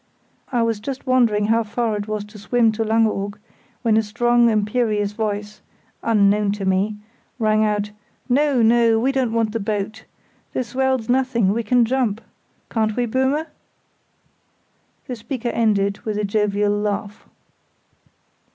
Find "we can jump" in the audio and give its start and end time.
11.53-12.19